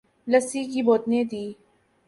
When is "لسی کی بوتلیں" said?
0.31-1.23